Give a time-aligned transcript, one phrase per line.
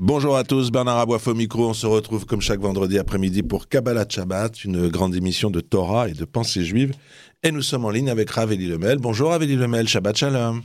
[0.00, 1.68] Bonjour à tous, Bernard Aboif au micro.
[1.68, 6.08] On se retrouve comme chaque vendredi après-midi pour Kabbalah Shabbat, une grande émission de Torah
[6.08, 6.94] et de pensée juive.
[7.42, 8.98] Et nous sommes en ligne avec Raveli Lemel.
[8.98, 10.62] Bonjour Raveli Lemel, Shabbat Shalom.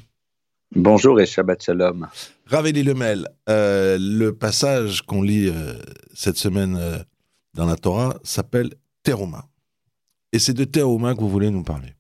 [0.75, 2.07] Bonjour et Shabbat Shalom.
[2.45, 5.73] Raveli Lemel, euh, le passage qu'on lit euh,
[6.13, 6.99] cette semaine euh,
[7.55, 8.69] dans la Torah s'appelle
[9.01, 9.45] Teruma.
[10.31, 11.95] Et c'est de Teruma que vous voulez nous parler.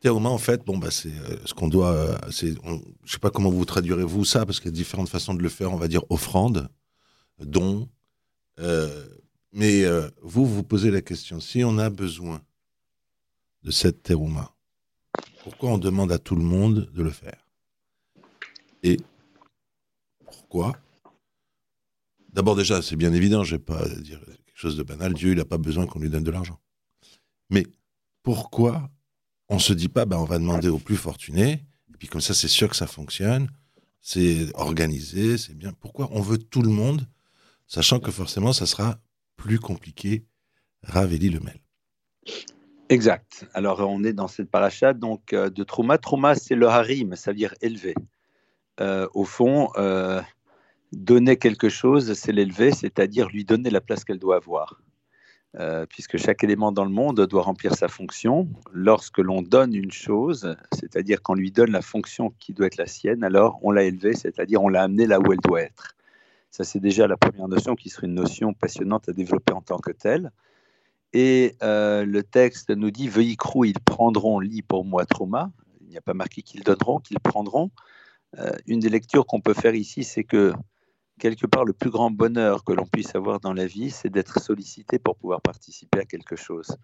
[0.00, 1.92] Théoma, en fait, bon, bah, c'est euh, ce qu'on doit.
[1.92, 4.76] Euh, c'est, on- je sais pas comment vous traduirez vous ça, parce qu'il y a
[4.76, 5.72] différentes façons de le faire.
[5.72, 6.68] On va dire offrande,
[7.40, 7.88] don.
[8.60, 9.06] Euh,
[9.52, 12.42] mais euh, vous, vous posez la question si on a besoin
[13.62, 14.54] de cette terouma,
[15.42, 17.44] pourquoi on demande à tout le monde de le faire?
[18.82, 18.98] Et
[20.24, 20.76] pourquoi?
[22.32, 25.14] D'abord, déjà, c'est bien évident, je vais pas dire quelque chose de banal.
[25.14, 26.60] Dieu, il n'a pas besoin qu'on lui donne de l'argent.
[27.50, 27.66] Mais
[28.22, 28.90] pourquoi
[29.48, 32.34] on se dit pas, ben, on va demander aux plus fortunés, et puis comme ça,
[32.34, 33.48] c'est sûr que ça fonctionne,
[34.00, 35.72] c'est organisé, c'est bien.
[35.72, 37.06] Pourquoi on veut tout le monde,
[37.66, 38.98] sachant que forcément, ça sera
[39.36, 40.24] plus compliqué
[40.82, 41.60] Raveli Lemel.
[42.88, 43.46] Exact.
[43.52, 45.98] Alors, on est dans cette paracha donc, euh, de Trouma.
[45.98, 47.94] Trouma, c'est le harim, ça veut dire élever.
[48.80, 50.22] Euh, au fond, euh,
[50.92, 54.80] donner quelque chose, c'est l'élever, c'est-à-dire lui donner la place qu'elle doit avoir.
[55.56, 58.48] Euh, puisque chaque élément dans le monde doit remplir sa fonction.
[58.70, 62.86] Lorsque l'on donne une chose, c'est-à-dire qu'on lui donne la fonction qui doit être la
[62.86, 65.96] sienne, alors on l'a élevée, c'est-à-dire on l'a amenée là où elle doit être.
[66.50, 69.78] Ça, c'est déjà la première notion qui serait une notion passionnante à développer en tant
[69.78, 70.32] que telle.
[71.14, 75.50] Et euh, le texte nous dit Veuillez ils prendront, lit pour moi trauma.
[75.80, 77.70] Il n'y a pas marqué qu'ils donneront, qu'ils prendront.
[78.38, 80.52] Euh, une des lectures qu'on peut faire ici, c'est que
[81.18, 84.40] quelque part, le plus grand bonheur que l'on puisse avoir dans la vie, c'est d'être
[84.40, 86.76] sollicité pour pouvoir participer à quelque chose.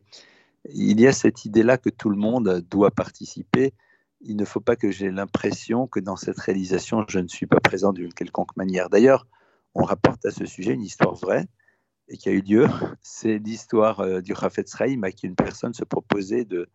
[0.75, 3.73] Il y a cette idée-là que tout le monde doit participer.
[4.21, 7.61] Il ne faut pas que j'ai l'impression que dans cette réalisation, je ne suis pas
[7.61, 8.91] présent d'une quelconque manière.
[8.91, 9.27] D'ailleurs,
[9.75, 11.47] on rapporte à ce sujet une histoire vraie
[12.09, 12.67] et qui a eu lieu.
[13.03, 16.69] C'est l'histoire euh, du Rafetz Chaim à qui une personne se proposait de,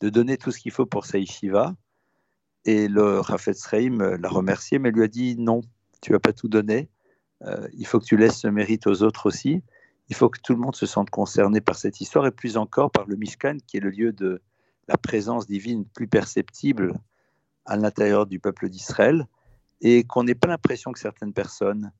[0.00, 1.74] de donner tout ce qu'il faut pour sa yeshiva.
[2.64, 5.62] Et le Rafetz Chaim euh, l'a remercié, mais lui a dit non,
[6.00, 6.88] tu vas pas tout donner.
[7.42, 9.62] Euh, il faut que tu laisses ce mérite aux autres aussi.
[10.08, 12.90] Il faut que tout le monde se sente concerné par cette histoire et plus encore
[12.90, 14.42] par le Mishkan, qui est le lieu de
[14.88, 16.94] la présence divine plus perceptible
[17.64, 19.26] à l'intérieur du peuple d'Israël,
[19.80, 21.92] et qu'on n'ait pas l'impression que certaines personnes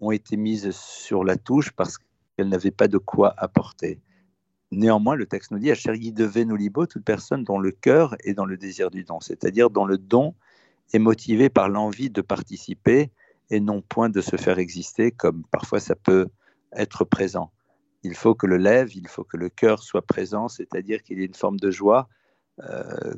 [0.00, 1.98] ont été mises sur la touche parce
[2.38, 4.00] qu'elles n'avaient pas de quoi apporter.
[4.70, 8.34] Néanmoins, le texte nous dit Acheri devait nous libo, toute personne dont le cœur est
[8.34, 10.36] dans le désir du don, c'est-à-dire dont le don
[10.92, 13.10] est motivé par l'envie de participer
[13.50, 16.28] et non point de se faire exister, comme parfois ça peut
[16.72, 17.50] être présent.
[18.04, 21.22] Il faut que le lève, il faut que le cœur soit présent, c'est-à-dire qu'il y
[21.22, 22.08] ait une forme de joie,
[22.60, 23.14] euh,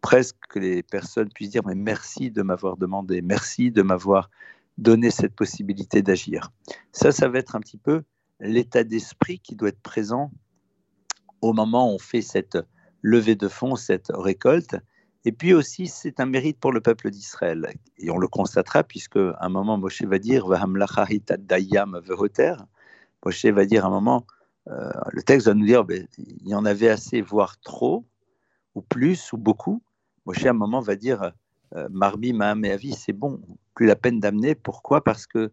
[0.00, 4.30] presque que les personnes puissent dire mais merci de m'avoir demandé, merci de m'avoir
[4.78, 6.50] donner cette possibilité d'agir.
[6.92, 8.04] Ça, ça va être un petit peu
[8.42, 10.30] l'état d'esprit qui doit être présent
[11.40, 12.58] au moment où on fait cette
[13.00, 14.76] levée de fonds, cette récolte.
[15.24, 17.72] Et puis aussi, c'est un mérite pour le peuple d'Israël.
[17.98, 20.60] Et on le constatera, puisque à un moment, Moshe va dire Moshe
[23.44, 24.26] va dire à un moment,
[24.68, 28.04] euh, le texte va nous dire ben, il y en avait assez, voire trop,
[28.74, 29.82] ou plus, ou beaucoup.
[30.26, 31.32] Moshe, à un moment, va dire
[31.76, 33.40] euh, Marbi, Maham et Avi, c'est bon,
[33.74, 34.56] plus la peine d'amener.
[34.56, 35.04] Pourquoi?
[35.04, 35.52] Parce que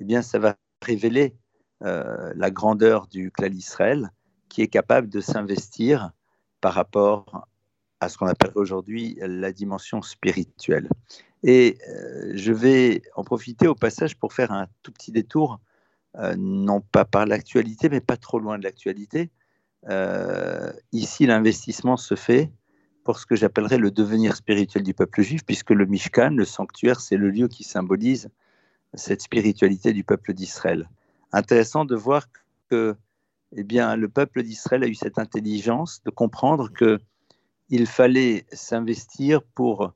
[0.00, 1.36] eh bien, ça va révéler
[1.80, 4.10] la grandeur du clan d'Israël
[4.48, 6.12] qui est capable de s'investir
[6.60, 7.48] par rapport
[8.00, 10.88] à ce qu'on appelle aujourd'hui la dimension spirituelle.
[11.42, 15.60] Et euh, je vais en profiter au passage pour faire un tout petit détour,
[16.16, 19.30] euh, non pas par l'actualité, mais pas trop loin de l'actualité.
[19.90, 22.50] Euh, ici, l'investissement se fait
[23.04, 27.00] pour ce que j'appellerais le devenir spirituel du peuple juif, puisque le Mishkan, le sanctuaire,
[27.00, 28.30] c'est le lieu qui symbolise
[28.94, 30.88] cette spiritualité du peuple d'Israël.
[31.34, 32.28] Intéressant de voir
[32.70, 32.94] que
[33.56, 37.00] eh bien, le peuple d'Israël a eu cette intelligence de comprendre que
[37.70, 39.92] il fallait s'investir pour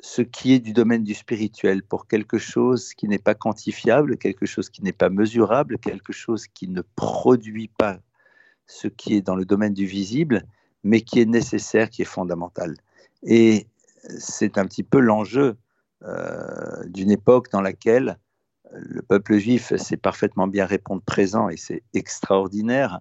[0.00, 4.46] ce qui est du domaine du spirituel, pour quelque chose qui n'est pas quantifiable, quelque
[4.46, 8.00] chose qui n'est pas mesurable, quelque chose qui ne produit pas
[8.66, 10.44] ce qui est dans le domaine du visible,
[10.82, 12.74] mais qui est nécessaire, qui est fondamental.
[13.22, 13.68] Et
[14.18, 15.56] c'est un petit peu l'enjeu
[16.02, 18.18] euh, d'une époque dans laquelle
[18.72, 23.00] le peuple juif sait parfaitement bien répondre présent, et c'est extraordinaire,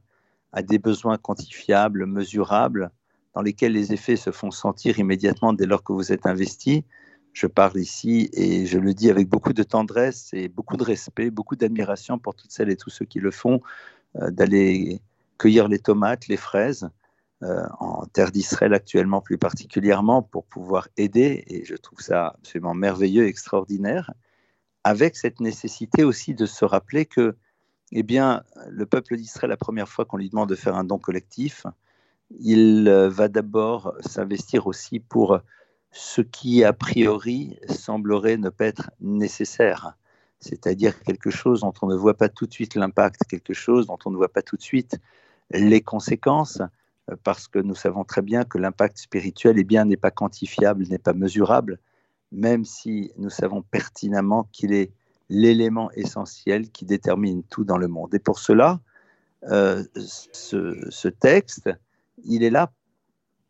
[0.52, 2.92] à des besoins quantifiables, mesurables,
[3.34, 6.86] dans lesquels les effets se font sentir immédiatement dès lors que vous êtes investi.
[7.34, 11.32] Je parle ici et je le dis avec beaucoup de tendresse et beaucoup de respect,
[11.32, 13.62] beaucoup d'admiration pour toutes celles et tous ceux qui le font,
[14.18, 15.02] euh, d'aller
[15.40, 16.88] cueillir les tomates, les fraises,
[17.42, 21.44] euh, en terre d'Israël actuellement plus particulièrement, pour pouvoir aider.
[21.48, 24.14] Et je trouve ça absolument merveilleux, extraordinaire,
[24.84, 27.36] avec cette nécessité aussi de se rappeler que
[27.92, 30.98] eh bien, le peuple d'Israël, la première fois qu'on lui demande de faire un don
[30.98, 31.66] collectif,
[32.40, 35.40] il euh, va d'abord s'investir aussi pour
[35.92, 39.96] ce qui, a priori, semblerait ne pas être nécessaire,
[40.40, 44.00] c'est-à-dire quelque chose dont on ne voit pas tout de suite l'impact, quelque chose dont
[44.06, 44.98] on ne voit pas tout de suite
[45.52, 46.62] les conséquences,
[47.12, 50.88] euh, parce que nous savons très bien que l'impact spirituel eh bien, n'est pas quantifiable,
[50.88, 51.80] n'est pas mesurable,
[52.34, 54.92] même si nous savons pertinemment qu'il est
[55.30, 58.14] l'élément essentiel qui détermine tout dans le monde.
[58.14, 58.82] Et pour cela,
[59.50, 61.70] euh, ce, texte
[62.24, 62.72] il est là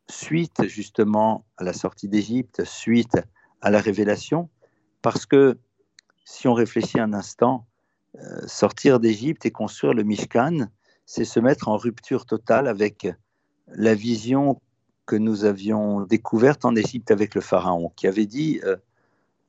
[0.09, 3.17] suite justement à la sortie d'Égypte, suite
[3.61, 4.49] à la révélation,
[5.01, 5.57] parce que
[6.25, 7.65] si on réfléchit un instant,
[8.15, 10.67] euh, sortir d'Égypte et construire le Mishkan,
[11.05, 13.07] c'est se mettre en rupture totale avec
[13.67, 14.61] la vision
[15.05, 18.77] que nous avions découverte en Égypte avec le Pharaon, qui avait dit euh,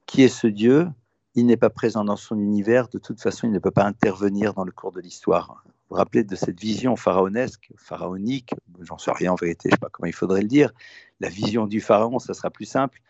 [0.07, 0.89] Qui est ce Dieu?
[1.37, 4.55] Il n'est pas présent dans son univers, de toute façon, il ne peut pas intervenir
[4.55, 9.33] dans le cours de l'histoire vous rappelez de cette vision pharaonesque, pharaonique, j'en sais rien
[9.33, 10.73] en vérité, je ne sais pas comment il faudrait le dire,
[11.21, 13.01] la vision du pharaon, ça sera plus simple,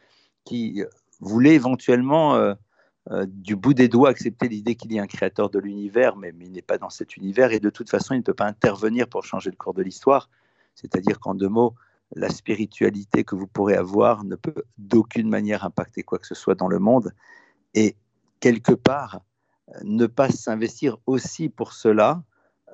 [0.44, 0.88] qui euh,
[1.20, 2.54] voulait éventuellement euh,
[3.26, 6.46] du bout des doigts accepter l'idée qu'il y a un créateur de l'univers, mais, mais
[6.46, 9.08] il n'est pas dans cet univers et de toute façon il ne peut pas intervenir
[9.08, 10.28] pour changer le cours de l'histoire.
[10.74, 11.74] C'est-à-dire qu'en deux mots,
[12.14, 16.54] la spiritualité que vous pourrez avoir ne peut d'aucune manière impacter quoi que ce soit
[16.54, 17.12] dans le monde.
[17.74, 17.96] Et
[18.40, 19.20] quelque part,
[19.82, 22.22] ne pas s'investir aussi pour cela,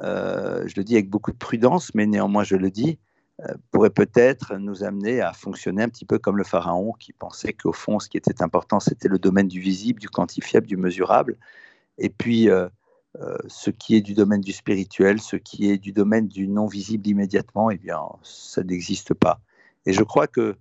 [0.02, 2.98] euh, je le dis avec beaucoup de prudence, mais néanmoins je le dis,
[3.40, 7.52] euh, pourrait peut-être nous amener à fonctionner un petit peu comme le pharaon qui pensait
[7.52, 11.38] qu'au fond, ce qui était important, c'était le domaine du visible, du quantifiable, du mesurable.
[11.96, 12.68] Et puis, euh,
[13.48, 17.08] ce qui est du domaine du spirituel, ce qui est du domaine du non visible
[17.08, 19.40] immédiatement, eh bien, ça n'existe pas.
[19.86, 20.56] Et je crois que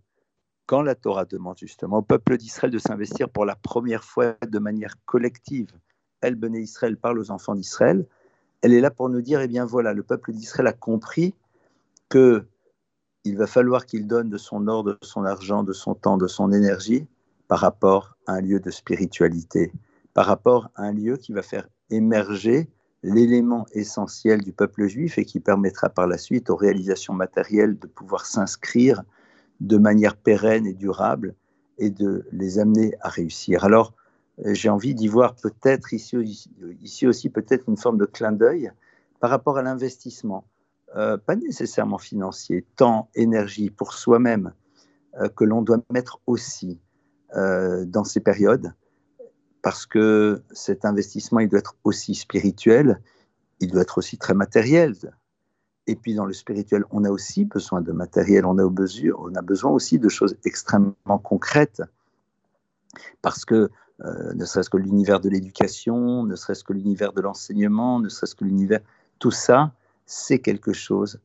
[0.65, 4.59] quand la Torah demande justement au peuple d'Israël de s'investir pour la première fois de
[4.59, 5.71] manière collective,
[6.21, 8.05] Elle, Bené Israël, parle aux enfants d'Israël,
[8.61, 11.33] elle est là pour nous dire, eh bien voilà, le peuple d'Israël a compris
[12.09, 12.45] que
[13.23, 16.27] il va falloir qu'il donne de son or, de son argent, de son temps, de
[16.27, 17.07] son énergie
[17.47, 19.71] par rapport à un lieu de spiritualité,
[20.13, 22.69] par rapport à un lieu qui va faire émerger
[23.03, 27.87] l'élément essentiel du peuple juif et qui permettra par la suite aux réalisations matérielles de
[27.87, 29.03] pouvoir s'inscrire
[29.59, 31.35] de manière pérenne et durable
[31.77, 33.63] et de les amener à réussir.
[33.63, 33.93] Alors,
[34.45, 36.17] euh, j'ai envie d'y voir peut-être ici,
[36.81, 38.71] ici aussi peut-être une forme de clin d'œil
[39.19, 40.45] par rapport à l'investissement,
[40.95, 44.53] euh, pas nécessairement financier, temps, énergie pour soi-même,
[45.19, 46.79] euh, que l'on doit mettre aussi
[47.31, 48.73] dans ces périodes,
[49.69, 52.99] parce que cet investissement, il doit être aussi spirituel,
[53.59, 54.95] il doit être aussi très matériel.
[55.85, 59.41] Et puis dans le spirituel, on a aussi besoin de matériel, on a on a
[59.43, 61.83] besoin aussi de choses extrêmement concrètes,
[63.21, 63.69] parce que
[64.03, 68.33] euh, ne serait-ce que l'univers de l'éducation, ne serait-ce que l'univers de l'enseignement, ne serait-ce
[68.33, 68.79] que l'univers...
[69.19, 69.71] Tout ça,
[70.07, 71.19] c'est quelque chose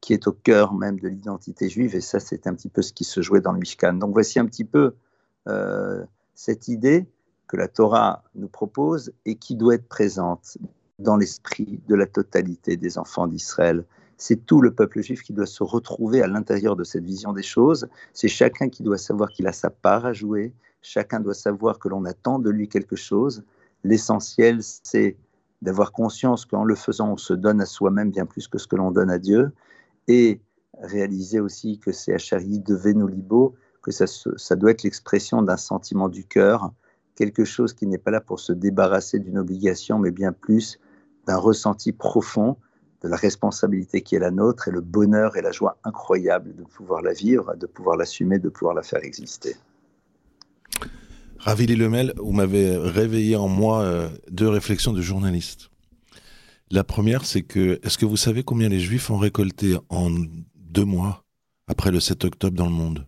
[0.00, 2.92] qui est au cœur même de l'identité juive, et ça, c'est un petit peu ce
[2.92, 3.94] qui se jouait dans le Mishkan.
[3.94, 4.94] Donc voici un petit peu
[5.48, 6.04] euh,
[6.36, 7.08] cette idée
[7.50, 10.56] que la Torah nous propose et qui doit être présente
[11.00, 13.84] dans l'esprit de la totalité des enfants d'Israël.
[14.18, 17.42] C'est tout le peuple juif qui doit se retrouver à l'intérieur de cette vision des
[17.42, 17.88] choses.
[18.14, 20.52] C'est chacun qui doit savoir qu'il a sa part à jouer.
[20.80, 23.42] Chacun doit savoir que l'on attend de lui quelque chose.
[23.82, 25.16] L'essentiel, c'est
[25.60, 28.76] d'avoir conscience qu'en le faisant, on se donne à soi-même bien plus que ce que
[28.76, 29.50] l'on donne à Dieu.
[30.06, 30.40] Et
[30.80, 36.24] réaliser aussi que c'est Achari de Venolibo, que ça doit être l'expression d'un sentiment du
[36.24, 36.72] cœur,
[37.14, 40.78] quelque chose qui n'est pas là pour se débarrasser d'une obligation, mais bien plus
[41.26, 42.56] d'un ressenti profond
[43.02, 46.64] de la responsabilité qui est la nôtre et le bonheur et la joie incroyable de
[46.64, 49.56] pouvoir la vivre, de pouvoir l'assumer, de pouvoir la faire exister.
[51.38, 55.70] Ravili Lemel, vous m'avez réveillé en moi euh, deux réflexions de journaliste.
[56.70, 60.10] La première, c'est que, est-ce que vous savez combien les Juifs ont récolté en
[60.54, 61.24] deux mois
[61.66, 63.06] après le 7 octobre dans le monde?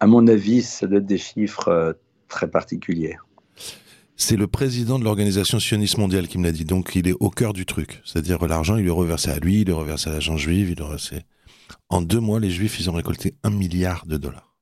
[0.00, 1.92] À mon avis, ça doit être des chiffres euh,
[2.28, 3.16] très particuliers.
[4.16, 6.64] C'est le président de l'organisation sioniste mondiale qui me l'a dit.
[6.64, 8.02] Donc il est au cœur du truc.
[8.04, 10.82] C'est-à-dire l'argent, il est reversé à lui, il est reversé à l'agent juif, il est
[10.82, 11.22] reversé.
[11.88, 14.54] En deux mois, les Juifs, ils ont récolté un milliard de dollars.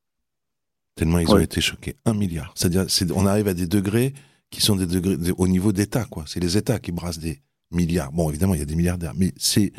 [0.95, 1.97] Tellement ils ont été choqués.
[2.05, 2.53] Un milliard.
[2.55, 4.15] C'est-à-dire, on arrive à des degrés
[4.51, 6.25] qui sont des degrés au niveau d'État, quoi.
[6.27, 8.13] C'est les États qui brassent des milliards.
[8.13, 9.73] Bon, évidemment, il y a des milliardaires, mais c'est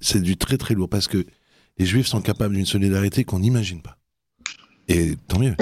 [0.00, 1.24] c'est du très très lourd parce que
[1.78, 3.97] les Juifs sont capables d'une solidarité qu'on n'imagine pas.
[4.88, 5.54] Et tant mieux.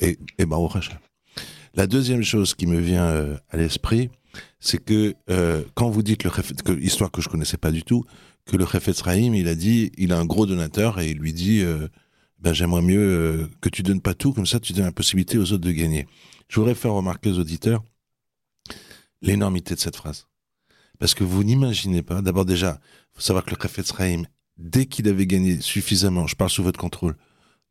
[0.00, 0.58] et, et bah,
[1.74, 4.10] la deuxième chose qui me vient euh, à l'esprit,
[4.58, 8.04] c'est que euh, quand vous dites le que, histoire que je connaissais pas du tout,
[8.44, 11.60] que le Rahim, il a dit, il a un gros donateur et il lui dit,
[11.60, 11.88] euh,
[12.40, 15.52] ben j'aimerais mieux que tu donnes pas tout, comme ça tu donnes la possibilité aux
[15.52, 16.06] autres de gagner.
[16.48, 17.84] Je voudrais faire remarquer aux auditeurs
[19.22, 20.26] l'énormité de cette phrase.
[20.98, 22.80] Parce que vous n'imaginez pas, d'abord déjà,
[23.12, 24.26] faut savoir que le Rahim,
[24.58, 27.16] dès qu'il avait gagné suffisamment, je parle sous votre contrôle,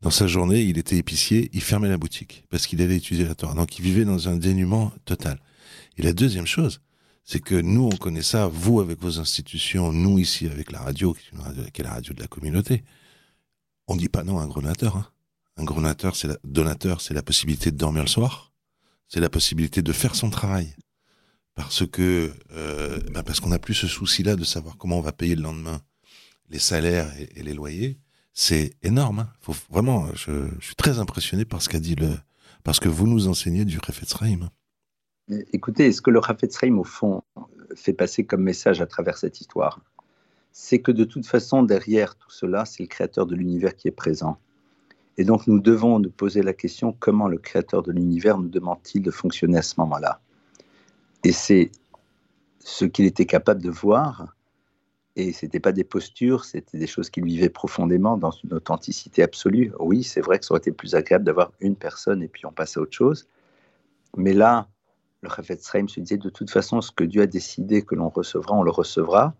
[0.02, 3.34] dans sa journée, il était épicier, il fermait la boutique parce qu'il allait étudier la
[3.34, 3.54] Torah.
[3.54, 5.38] Donc il vivait dans un dénuement total.
[5.98, 6.80] Et la deuxième chose,
[7.24, 11.12] c'est que nous, on connaît ça, vous avec vos institutions, nous ici avec la radio,
[11.12, 11.28] qui
[11.78, 12.82] est, la radio de la communauté.
[13.88, 14.96] On dit pas non à un grenateur.
[14.96, 15.06] Hein.
[15.56, 18.52] Un grenateur, c'est la, donateur, c'est la possibilité de dormir le soir,
[19.08, 20.74] c'est la possibilité de faire son travail.
[21.54, 25.12] Parce que, euh, ben parce qu'on n'a plus ce souci-là de savoir comment on va
[25.12, 25.82] payer le lendemain
[26.48, 28.00] les salaires et les loyers
[28.32, 29.20] c'est énorme.
[29.20, 29.52] Hein.
[29.70, 32.10] Vraiment, je, suis très impressionné par ce qu'a dit le,
[32.64, 34.50] parce que vous nous enseignez du Rafetz hein.
[35.52, 37.22] Écoutez, ce que le Rafetz au fond,
[37.74, 39.80] fait passer comme message à travers cette histoire,
[40.52, 43.92] c'est que de toute façon, derrière tout cela, c'est le créateur de l'univers qui est
[43.92, 44.38] présent.
[45.16, 49.02] Et donc, nous devons nous poser la question comment le créateur de l'univers nous demande-t-il
[49.02, 50.20] de fonctionner à ce moment-là?
[51.24, 51.70] Et c'est
[52.60, 54.36] ce qu'il était capable de voir
[55.16, 59.22] et ce n'était pas des postures, c'était des choses qu'il vivait profondément dans une authenticité
[59.22, 59.72] absolue.
[59.80, 62.52] Oui, c'est vrai que ça aurait été plus agréable d'avoir une personne et puis on
[62.52, 63.26] passe à autre chose.
[64.16, 64.68] Mais là,
[65.22, 68.08] le Rafet Sreim se disait de toute façon, ce que Dieu a décidé que l'on
[68.08, 69.34] recevra, on le recevra.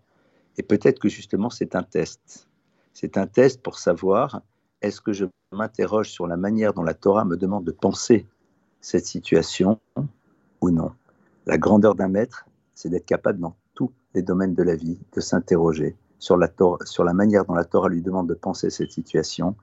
[0.57, 2.47] Et peut-être que justement, c'est un test.
[2.93, 4.41] C'est un test pour savoir
[4.81, 8.27] est-ce que je m'interroge sur la manière dont la Torah me demande de penser
[8.81, 9.79] cette situation
[10.59, 10.91] ou non?
[11.45, 13.55] La grandeur d'un maître, c'est d'être capable dans
[14.13, 16.49] les domaines de la vie, de s'interroger sur la,
[16.85, 19.55] sur la manière dont la Torah lui demande de penser cette situation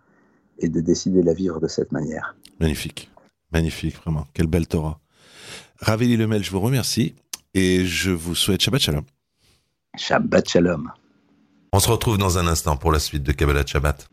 [0.58, 2.36] et de décider de la vivre de cette manière.
[2.60, 3.10] Magnifique,
[3.52, 4.26] magnifique, vraiment.
[4.34, 4.98] Quelle belle Torah.
[5.80, 7.14] Raveli Lemel, je vous remercie
[7.54, 9.04] et je vous souhaite Shabbat Shalom.
[9.96, 10.90] Shabbat Shalom.
[11.72, 14.08] On se retrouve dans un instant pour la suite de Kabbalah Shabbat.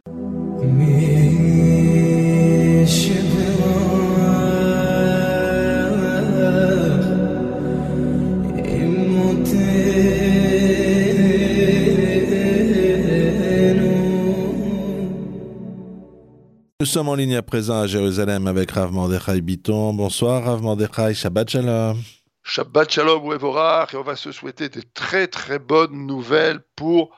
[16.86, 19.92] Nous sommes en ligne à présent à Jérusalem avec Rav Mordechai Biton.
[19.96, 22.00] Bonsoir Rav Mordechai, Shabbat Shalom.
[22.44, 27.10] Shabbat Shalom Wevorach, et on va se souhaiter des très très bonnes nouvelles pour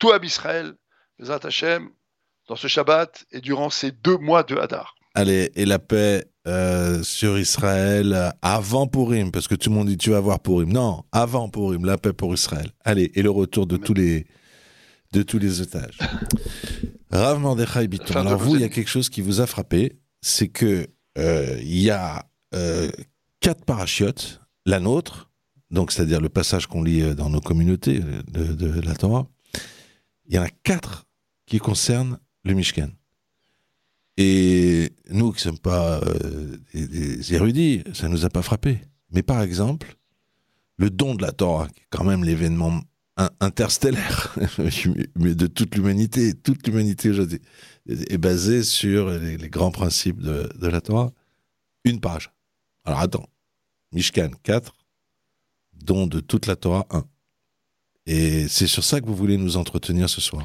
[0.00, 0.72] tout Israël,
[1.20, 1.90] les Hashem,
[2.48, 4.96] dans ce Shabbat et durant ces deux mois de Hadar.
[5.14, 9.98] Allez, et la paix euh, sur Israël avant Purim, parce que tout le monde dit
[9.98, 10.72] tu vas voir Purim.
[10.72, 12.72] Non, avant Purim, la paix pour Israël.
[12.84, 14.26] Allez, et le retour de tous les
[15.12, 15.98] de tous les otages.
[17.12, 18.14] Rav Mordechai Biton.
[18.14, 20.88] Alors vous, il y a quelque chose qui vous a frappé, c'est que
[21.18, 22.90] euh, il y a euh,
[23.40, 25.30] quatre parachutes, la nôtre,
[25.70, 29.26] donc c'est-à-dire le passage qu'on lit euh, dans nos communautés de, la Torah.
[30.26, 31.06] Il y en a quatre
[31.44, 32.88] qui concernent le Mishkan.
[34.16, 38.42] Et nous qui ne sommes pas euh, des, des érudits, ça ne nous a pas
[38.42, 38.80] frappé.
[39.10, 39.96] Mais par exemple,
[40.78, 42.80] le don de la Torah, qui est quand même l'événement
[43.40, 44.34] interstellaire
[45.16, 47.40] mais de toute l'humanité, toute l'humanité aujourd'hui
[47.86, 51.10] est basée sur les, grands principes de, la Torah.
[51.84, 52.30] Une page.
[52.84, 53.28] Alors attends,
[53.92, 54.72] Mishkan 4,
[55.74, 57.04] don de toute la Torah 1.
[58.06, 60.44] Et c'est sur ça que vous voulez nous entretenir ce soir.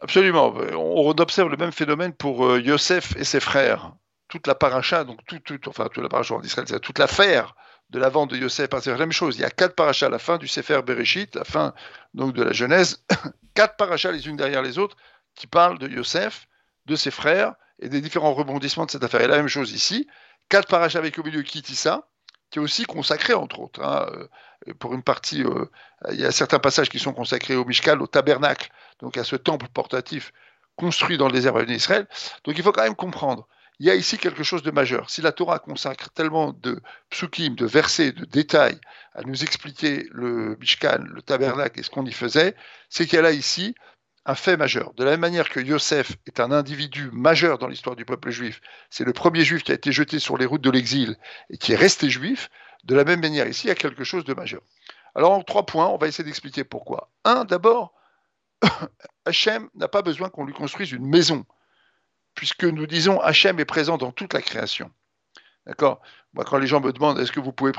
[0.00, 0.54] Absolument.
[0.74, 3.92] On observe le même phénomène pour euh, Yosef et ses frères.
[4.28, 7.54] Toute la paracha, donc tout, enfin toute la paracha en Israël, c'est toute l'affaire
[7.90, 9.36] de la vente de Yosef, c'est la même chose.
[9.36, 11.74] Il y a quatre parachas à la fin du Sefer Bereshit, la fin
[12.14, 13.04] donc de la Genèse,
[13.54, 14.96] quatre parachas les unes derrière les autres
[15.34, 16.48] qui parlent de Yosef,
[16.86, 19.20] de ses frères et des différents rebondissements de cette affaire.
[19.20, 20.08] Et la même chose ici,
[20.48, 22.08] quatre parachas avec au milieu Kitissa,
[22.50, 23.82] qui est aussi consacré entre autres.
[23.82, 25.66] Hein, euh, pour une partie, euh,
[26.10, 29.36] il y a certains passages qui sont consacrés au Mishkan, au tabernacle, donc à ce
[29.36, 30.32] temple portatif
[30.76, 32.06] construit dans le désert d'Israël.
[32.44, 33.46] Donc il faut quand même comprendre
[33.80, 35.10] il y a ici quelque chose de majeur.
[35.10, 38.78] Si la Torah consacre tellement de psukim, de versets, de détails
[39.14, 42.54] à nous expliquer le Mishkan, le tabernacle et ce qu'on y faisait,
[42.88, 43.74] c'est qu'elle a ici
[44.26, 44.94] un fait majeur.
[44.94, 48.60] De la même manière que Yosef est un individu majeur dans l'histoire du peuple juif,
[48.90, 51.16] c'est le premier juif qui a été jeté sur les routes de l'exil
[51.50, 52.48] et qui est resté juif,
[52.84, 54.62] de la même manière ici, il y a quelque chose de majeur.
[55.14, 57.10] Alors en trois points, on va essayer d'expliquer pourquoi.
[57.24, 57.92] Un, d'abord,
[59.26, 61.44] Hachem n'a pas besoin qu'on lui construise une maison
[62.34, 64.90] puisque nous disons Hachem est présent dans toute la création.
[65.66, 66.02] D'accord?
[66.34, 67.72] Moi, quand les gens me demandent est-ce que vous pouvez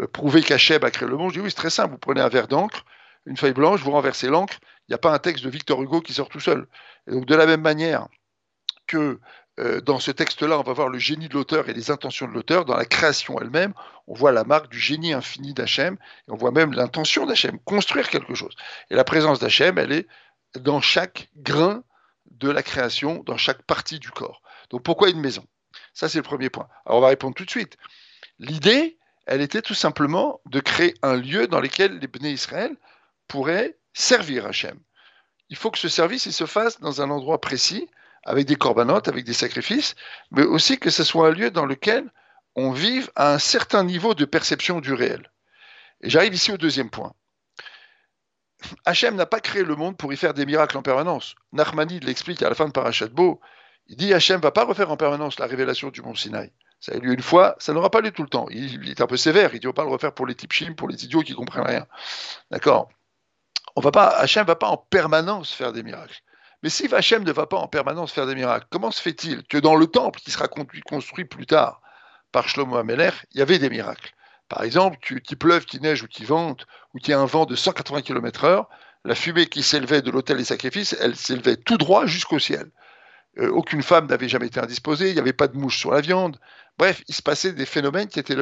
[0.00, 1.92] euh, prouver qu'Hachem a créé le monde, je dis oui, c'est très simple.
[1.92, 2.84] Vous prenez un verre d'encre,
[3.26, 6.00] une feuille blanche, vous renversez l'encre, il n'y a pas un texte de Victor Hugo
[6.00, 6.66] qui sort tout seul.
[7.06, 8.08] Et donc, de la même manière
[8.86, 9.20] que
[9.60, 12.32] euh, dans ce texte-là, on va voir le génie de l'auteur et les intentions de
[12.32, 13.72] l'auteur, dans la création elle-même,
[14.08, 18.08] on voit la marque du génie infini d'Hachem, et on voit même l'intention d'Hachem, construire
[18.08, 18.54] quelque chose.
[18.90, 20.06] Et la présence d'Hachem, elle est
[20.56, 21.82] dans chaque grain
[22.30, 24.42] de la création dans chaque partie du corps.
[24.70, 25.44] Donc pourquoi une maison?
[25.92, 26.68] Ça, c'est le premier point.
[26.86, 27.76] Alors on va répondre tout de suite.
[28.38, 32.76] L'idée, elle était tout simplement de créer un lieu dans lequel les Bnei Israël
[33.28, 34.78] pourraient servir Hachem.
[35.50, 37.88] Il faut que ce service il se fasse dans un endroit précis,
[38.24, 39.94] avec des corbanotes, avec des sacrifices,
[40.30, 42.10] mais aussi que ce soit un lieu dans lequel
[42.56, 45.30] on vive à un certain niveau de perception du réel.
[46.00, 47.14] Et j'arrive ici au deuxième point.
[48.84, 51.34] Hachem n'a pas créé le monde pour y faire des miracles en permanence.
[51.52, 53.40] Nachmanide l'explique à la fin de Parashat Bo.
[53.86, 56.52] Il dit Hachem va pas refaire en permanence la révélation du mont Sinaï.
[56.80, 58.46] Ça a eu lieu une fois, ça n'aura pas lieu tout le temps.
[58.50, 60.88] Il, est un peu sévère, il on va pas le refaire pour les types pour
[60.88, 61.86] les idiots qui comprennent rien.
[62.50, 62.88] D'accord
[63.76, 66.20] On va pas, Hachem va pas en permanence faire des miracles.
[66.62, 69.58] Mais si Hachem ne va pas en permanence faire des miracles, comment se fait-il que
[69.58, 71.82] dans le temple qui sera construit plus tard
[72.32, 74.13] par Shlomo Ameler, il y avait des miracles?
[74.48, 77.46] Par exemple, qu'il pleuve, qu'il neige ou qu'il vente, ou qu'il y ait un vent
[77.46, 78.66] de 180 km/h,
[79.04, 82.70] la fumée qui s'élevait de l'autel des sacrifices, elle s'élevait tout droit jusqu'au ciel.
[83.38, 86.00] Euh, aucune femme n'avait jamais été indisposée, il n'y avait pas de mouche sur la
[86.00, 86.38] viande.
[86.78, 88.36] Bref, il se passait des phénomènes qui étaient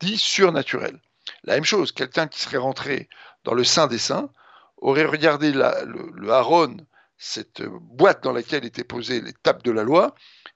[0.00, 1.00] dits surnaturels.
[1.44, 3.08] La même chose, quelqu'un qui serait rentré
[3.44, 4.30] dans le sein des saints
[4.78, 6.76] aurait regardé le, le Haron,
[7.18, 10.14] cette boîte dans laquelle étaient posées les tables de la loi,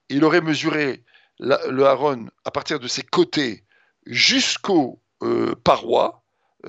[0.09, 1.05] et il aurait mesuré
[1.39, 3.64] le Haron à partir de ses côtés
[4.07, 6.23] jusqu'aux euh, parois,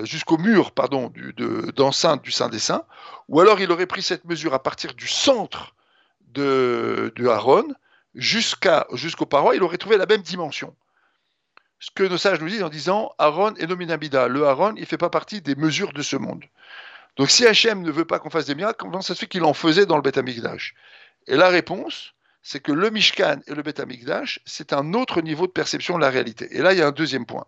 [0.04, 2.86] jusqu'au mur pardon, du, de, d'enceinte du Saint des Saints,
[3.28, 5.76] ou alors il aurait pris cette mesure à partir du centre
[6.34, 7.68] de, de Aaron
[8.16, 10.76] jusqu'aux parois, il aurait trouvé la même dimension.
[11.80, 14.28] Ce que nos sages nous disent en disant Aaron et Nominabida.
[14.28, 16.44] Le Aaron, il ne fait pas partie des mesures de ce monde.
[17.18, 19.44] Donc si Hachem ne veut pas qu'on fasse des miracles, comment ça se fait qu'il
[19.44, 20.74] en faisait dans le Beth Amikdash
[21.28, 22.14] Et la réponse,
[22.46, 26.02] c'est que le Mishkan et le Beth Amikdash, c'est un autre niveau de perception de
[26.02, 26.48] la réalité.
[26.56, 27.48] Et là, il y a un deuxième point.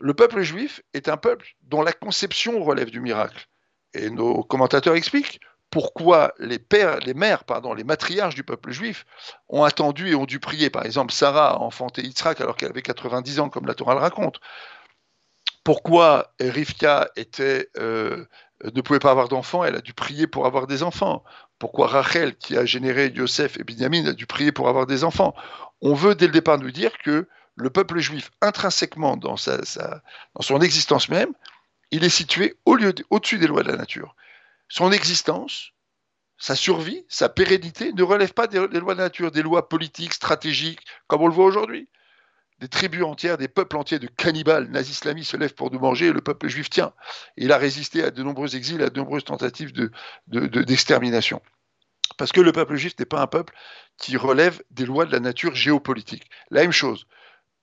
[0.00, 3.46] Le peuple juif est un peuple dont la conception relève du miracle.
[3.94, 9.06] Et nos commentateurs expliquent pourquoi les pères, les mères, pardon, les matriarches du peuple juif
[9.48, 10.68] ont attendu et ont dû prier.
[10.68, 14.00] Par exemple, Sarah a enfanté Yitzhak alors qu'elle avait 90 ans, comme la Torah le
[14.00, 14.40] raconte.
[15.62, 18.26] Pourquoi Rivka était, euh,
[18.74, 21.24] ne pouvait pas avoir d'enfants, elle a dû prier pour avoir des enfants.
[21.58, 25.34] Pourquoi Rachel, qui a généré Yosef et Binyamin, a dû prier pour avoir des enfants?
[25.80, 31.08] On veut dès le départ nous dire que le peuple juif, intrinsèquement dans, son existence
[31.08, 31.32] même,
[31.90, 34.14] il est situé au lieu, au-dessus des lois de la nature.
[34.68, 35.72] Son existence,
[36.38, 39.68] sa survie, sa pérennité ne relève pas des, des lois de la nature, des lois
[39.68, 41.88] politiques, stratégiques, comme on le voit aujourd'hui.
[42.62, 46.12] Des tribus entières, des peuples entiers de cannibales nazis-islamistes se lèvent pour nous manger et
[46.12, 46.92] le peuple juif tient.
[47.36, 49.90] Il a résisté à de nombreux exils, à de nombreuses tentatives de,
[50.28, 51.42] de, de, d'extermination.
[52.18, 53.52] Parce que le peuple juif n'est pas un peuple
[53.98, 56.30] qui relève des lois de la nature géopolitique.
[56.52, 57.08] La même chose,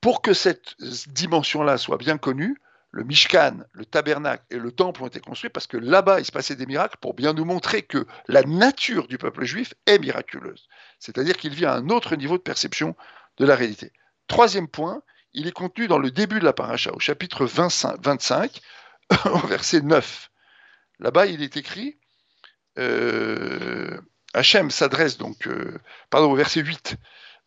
[0.01, 0.75] pour que cette
[1.07, 2.57] dimension-là soit bien connue,
[2.91, 6.33] le Mishkan, le tabernacle et le temple ont été construits parce que là-bas, il se
[6.33, 10.67] passait des miracles pour bien nous montrer que la nature du peuple juif est miraculeuse.
[10.99, 12.97] C'est-à-dire qu'il vit à un autre niveau de perception
[13.37, 13.93] de la réalité.
[14.29, 15.01] Troisième point,
[15.33, 18.61] il est contenu dans le début de la paracha, au chapitre 25,
[19.25, 20.29] au verset 9.
[20.99, 21.97] Là-bas, il est écrit,
[22.77, 23.99] euh,
[24.35, 25.79] Hachem s'adresse donc, euh,
[26.11, 26.95] pardon, au verset 8,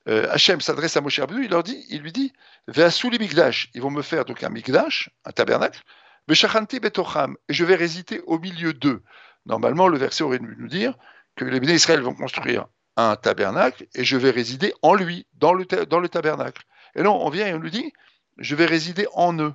[0.08, 2.32] euh, Hachem s'adresse à Moshe Rabbeinu, il, leur dit, il lui dit,
[2.66, 5.80] Ve'asuli migdash, ils vont me faire donc un migdash, un tabernacle,
[6.26, 9.04] Ve'shachanti betocham, et je vais résider au milieu d'eux.
[9.46, 10.94] Normalement, le verset aurait dû nous dire
[11.36, 12.66] que les bénis Israël vont construire
[12.96, 16.62] un tabernacle et je vais résider en lui, dans le, dans le tabernacle.
[16.94, 17.92] Et non, on vient et on nous dit,
[18.38, 19.54] je vais résider en eux.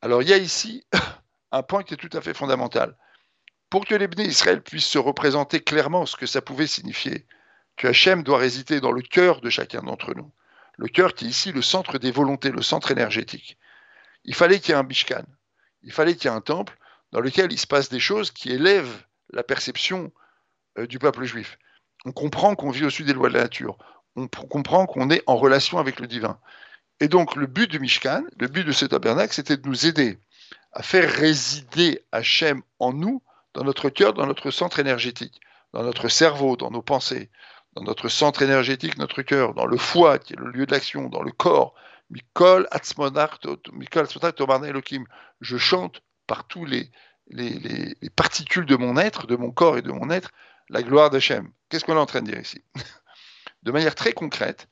[0.00, 0.84] Alors il y a ici
[1.52, 2.96] un point qui est tout à fait fondamental.
[3.70, 7.26] Pour que les Israël puissent se représenter clairement ce que ça pouvait signifier,
[7.76, 10.30] que Hachem doit résider dans le cœur de chacun d'entre nous.
[10.76, 13.58] Le cœur qui est ici le centre des volontés, le centre énergétique.
[14.24, 15.24] Il fallait qu'il y ait un Bishkan,
[15.82, 16.76] il fallait qu'il y ait un temple
[17.12, 20.12] dans lequel il se passe des choses qui élèvent la perception
[20.78, 21.58] euh, du peuple juif.
[22.04, 23.78] On comprend qu'on vit au-dessus des lois de la nature.
[24.16, 26.38] On comprend qu'on est en relation avec le divin.
[27.00, 30.18] Et donc, le but du Mishkan, le but de ce tabernacle, c'était de nous aider
[30.72, 33.22] à faire résider Hachem en nous,
[33.54, 35.40] dans notre cœur, dans notre centre énergétique,
[35.72, 37.30] dans notre cerveau, dans nos pensées,
[37.74, 41.08] dans notre centre énergétique, notre cœur, dans le foie, qui est le lieu de l'action,
[41.08, 41.74] dans le corps.
[42.10, 42.68] Mikol
[44.64, 45.04] Elohim.
[45.40, 46.90] Je chante par tous les,
[47.28, 50.30] les, particules de mon être, de mon corps et de mon être,
[50.68, 51.50] la gloire d'Hachem.
[51.68, 52.62] Qu'est-ce qu'on est en train de dire ici?
[53.62, 54.68] De manière très concrète,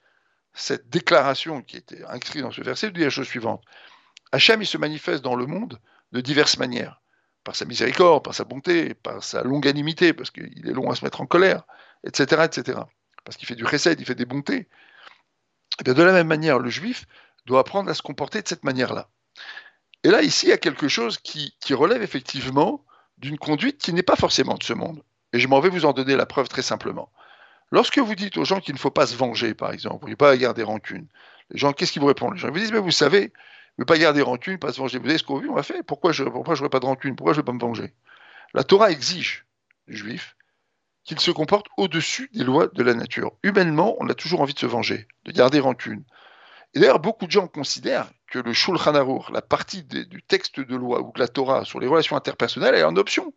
[0.53, 3.62] cette déclaration qui était inscrite dans ce verset dit la chose suivante.
[4.33, 5.79] Hachem, il se manifeste dans le monde
[6.12, 7.00] de diverses manières.
[7.44, 11.05] Par sa miséricorde, par sa bonté, par sa longanimité, parce qu'il est long à se
[11.05, 11.62] mettre en colère,
[12.05, 12.42] etc.
[12.44, 12.81] etc.
[13.24, 14.68] Parce qu'il fait du recède, il fait des bontés.
[15.81, 17.07] Eh de la même manière, le juif
[17.46, 19.09] doit apprendre à se comporter de cette manière-là.
[20.05, 22.85] Et là, ici, il y a quelque chose qui relève effectivement
[23.18, 25.03] d'une conduite qui n'est pas forcément de ce monde.
[25.33, 27.11] Et je m'en vais vous en donner la preuve très simplement.
[27.70, 30.14] Lorsque vous dites aux gens qu'il ne faut pas se venger, par exemple, vous ne
[30.16, 31.06] pas garder rancune,
[31.50, 32.35] les gens, qu'est-ce qu'ils vous répondent?
[32.35, 33.33] Les gens vous disent, mais vous savez,
[33.78, 34.98] ne pas garder rancune, pas se venger.
[34.98, 37.16] Vous savez ce qu'on a fait Pourquoi je n'aurais pas de rancune?
[37.16, 37.92] Pourquoi je ne vais pas me venger?
[38.54, 39.46] La Torah exige
[39.88, 40.37] du juif
[41.04, 43.33] qu'il se comporte au-dessus des lois de la nature.
[43.42, 46.04] Humainement, on a toujours envie de se venger, de garder rancune.
[46.74, 50.76] Et d'ailleurs, beaucoup de gens considèrent que le Shulchan Aruch, la partie du texte de
[50.76, 53.33] loi ou de la Torah sur les relations interpersonnelles, est en option.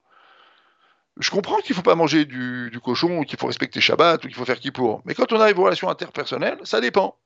[1.19, 4.35] Je comprends qu'il ne faut pas manger du, cochon, qu'il faut respecter Shabbat, ou qu'il
[4.35, 5.01] faut faire pour.
[5.05, 7.17] Mais quand on arrive aux relations interpersonnelles, ça dépend.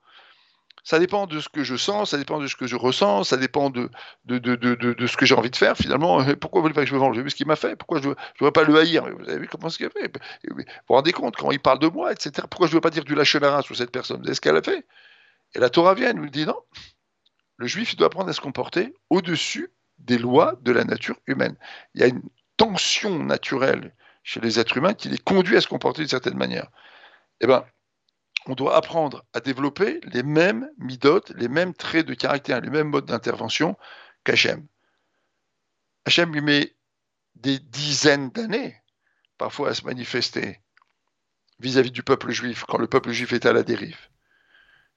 [0.83, 3.35] Ça dépend de ce que je sens, ça dépend de ce que je ressens, ça
[3.35, 3.89] dépend de,
[4.25, 6.23] de, de, de ce que j'ai envie de faire finalement.
[6.39, 7.15] Pourquoi vous voulez pas que je me venge?
[7.15, 7.75] J'ai vu ce qu'il m'a fait?
[7.75, 9.03] Pourquoi je ne devrais pas le haïr?
[9.17, 10.09] Vous avez vu comment ce qu'il a fait?
[10.49, 12.31] Vous vous rendez compte quand il parle de moi, etc.
[12.49, 14.19] Pourquoi je ne veux pas dire du lachenara sur cette personne?
[14.19, 14.85] Vous savez ce qu'elle a fait?
[15.55, 16.57] Et la Torah vient, nous dit non.
[17.57, 21.57] Le juif doit apprendre à se comporter au-dessus des lois de la nature humaine.
[21.95, 22.21] Il y a une
[22.57, 26.69] tension naturelle chez les êtres humains qui les conduit à se comporter d'une certaine manière.
[27.39, 27.65] Eh bien,
[28.47, 32.89] on doit apprendre à développer les mêmes midotes, les mêmes traits de caractère, les mêmes
[32.89, 33.77] modes d'intervention
[34.23, 34.65] qu'Hachem.
[36.05, 36.75] Hachem lui met
[37.35, 38.75] des dizaines d'années,
[39.37, 40.59] parfois, à se manifester
[41.59, 43.97] vis-à-vis du peuple juif, quand le peuple juif est à la dérive,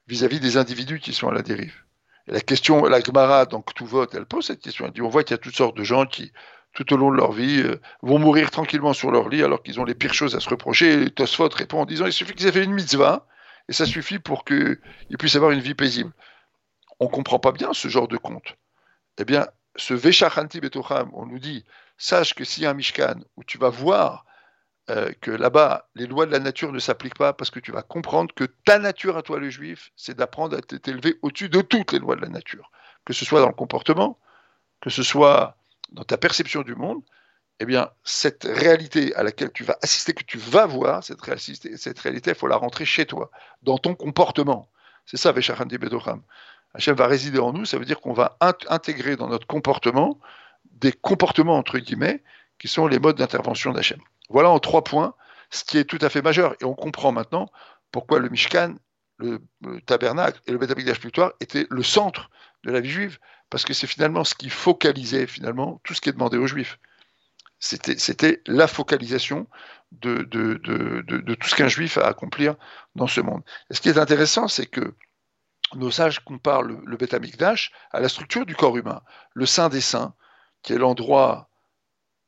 [0.07, 1.83] vis-à-vis des individus qui sont à la dérive.
[2.27, 4.85] Et la question, la Gemara, donc tout vote, elle pose cette question.
[4.85, 6.31] Elle dit, on voit qu'il y a toutes sortes de gens qui
[6.73, 9.79] tout au long de leur vie, euh, vont mourir tranquillement sur leur lit alors qu'ils
[9.79, 11.03] ont les pires choses à se reprocher.
[11.03, 13.27] Et Tosfot répond en disant il suffit qu'ils aient fait une mitzvah
[13.67, 14.77] et ça suffit pour qu'ils
[15.19, 16.11] puissent avoir une vie paisible.
[16.99, 18.55] On ne comprend pas bien ce genre de conte.
[19.17, 21.65] Eh bien, ce Veshachanti Betocham, on nous dit
[21.97, 24.25] sache que s'il y a un Mishkan où tu vas voir
[24.89, 27.83] euh, que là-bas, les lois de la nature ne s'appliquent pas parce que tu vas
[27.83, 31.91] comprendre que ta nature à toi, le juif, c'est d'apprendre à t'élever au-dessus de toutes
[31.91, 32.71] les lois de la nature.
[33.05, 34.19] Que ce soit dans le comportement,
[34.81, 35.55] que ce soit
[35.91, 37.01] dans ta perception du monde,
[37.59, 42.31] eh bien, cette réalité à laquelle tu vas assister, que tu vas voir, cette réalité,
[42.31, 43.29] il faut la rentrer chez toi,
[43.61, 44.69] dans ton comportement.
[45.05, 46.21] C'est ça, Veshachandi Bedocham.
[46.73, 48.37] Hachem va résider en nous, ça veut dire qu'on va
[48.69, 50.19] intégrer dans notre comportement
[50.71, 52.23] des comportements, entre guillemets,
[52.57, 53.99] qui sont les modes d'intervention d'Hachem.
[54.29, 55.13] Voilà en trois points
[55.51, 56.55] ce qui est tout à fait majeur.
[56.61, 57.51] Et on comprend maintenant
[57.91, 58.75] pourquoi le Mishkan,
[59.17, 59.41] le,
[59.85, 60.73] tabernacle et le Beth
[61.41, 62.29] étaient le centre
[62.63, 63.19] de la vie juive
[63.51, 66.79] parce que c'est finalement ce qui focalisait finalement tout ce qui est demandé aux Juifs.
[67.59, 69.45] C'était la focalisation
[69.91, 72.55] de, tout ce qu'un Juif a à accomplir
[72.95, 73.43] dans ce monde.
[73.69, 74.95] Et ce qui est intéressant, c'est que
[75.75, 79.01] nos sages comparent le, le Beth à la structure du corps humain.
[79.33, 80.15] Le Saint des Saints,
[80.63, 81.49] qui est l'endroit,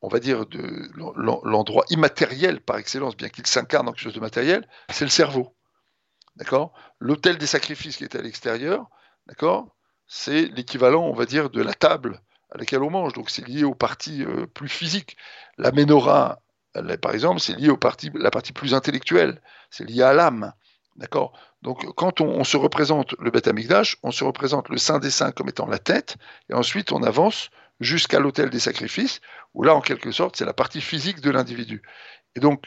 [0.01, 0.45] on va dire,
[1.15, 5.55] l'endroit immatériel par excellence, bien qu'il s'incarne en quelque chose de matériel, c'est le cerveau.
[6.35, 6.73] D'accord?
[6.99, 8.87] L'autel des sacrifices qui est à l'extérieur,
[9.25, 9.73] d'accord?
[10.07, 13.13] C'est l'équivalent, on va dire, de la table à laquelle on mange.
[13.13, 15.17] Donc c'est lié aux parties euh, plus physiques.
[15.57, 16.39] La menorah,
[17.01, 19.41] par exemple, c'est lié aux parties, la partie plus intellectuelle.
[19.69, 20.53] C'est lié à l'âme.
[20.95, 21.33] D'accord?
[21.61, 25.31] Donc quand on, se représente le Beth Amikdash, on se représente le Saint des Saints
[25.31, 26.17] comme étant la tête,
[26.49, 29.21] et ensuite on avance jusqu'à l'autel des sacrifices,
[29.53, 31.81] où là, en quelque sorte, c'est la partie physique de l'individu.
[32.35, 32.65] Et donc,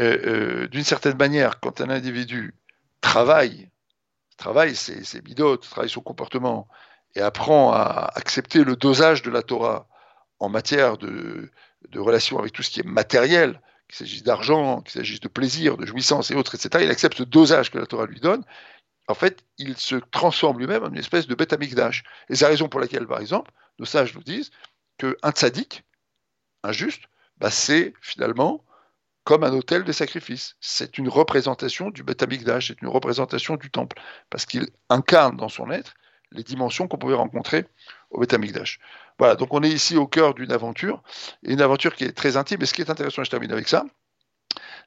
[0.00, 2.54] euh, euh, d'une certaine manière, quand un individu
[3.00, 3.70] travaille,
[4.38, 6.68] travaille ses, bidotes, travaille son comportement,
[7.14, 9.86] et apprend à accepter le dosage de la Torah
[10.38, 11.50] en matière de,
[11.96, 15.84] relation avec tout ce qui est matériel, qu'il s'agisse d'argent, qu'il s'agisse de plaisir, de
[15.84, 18.44] jouissance et autres, etc., il accepte le dosage que la Torah lui donne,
[19.08, 22.04] en fait, il se transforme lui-même en une espèce de bête amigdash.
[22.28, 24.50] Et c'est la raison pour laquelle, par exemple, nos sages nous disent
[24.98, 25.82] qu'un tzaddik,
[26.62, 27.04] un juste,
[27.38, 28.62] bah, c'est finalement
[29.28, 30.56] comme un hôtel de sacrifice.
[30.58, 32.24] C'est une représentation du Beth
[32.62, 35.92] c'est une représentation du temple, parce qu'il incarne dans son être
[36.32, 37.66] les dimensions qu'on pouvait rencontrer
[38.08, 38.78] au Beth.
[39.18, 41.02] Voilà, donc on est ici au cœur d'une aventure,
[41.42, 43.68] et une aventure qui est très intime, et ce qui est intéressant, je termine avec
[43.68, 43.84] ça,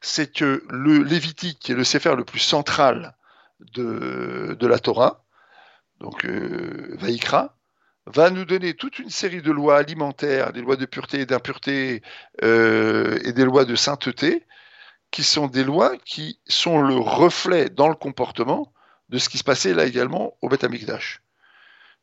[0.01, 3.15] c'est que le Lévitique, qui est le Sefer le plus central
[3.59, 5.23] de, de la Torah,
[5.99, 7.55] donc euh, Vaikra,
[8.07, 12.01] va nous donner toute une série de lois alimentaires, des lois de pureté et d'impureté
[12.43, 14.45] euh, et des lois de sainteté,
[15.11, 18.73] qui sont des lois qui sont le reflet dans le comportement
[19.09, 20.65] de ce qui se passait là également au Beth.